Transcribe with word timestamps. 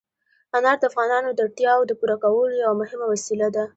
انار 0.55 0.77
د 0.79 0.83
افغانانو 0.91 1.29
د 1.33 1.39
اړتیاوو 1.45 1.87
د 1.89 1.91
پوره 1.99 2.15
کولو 2.23 2.55
یوه 2.63 2.75
مهمه 2.81 3.05
وسیله 3.13 3.47
ده. 3.55 3.63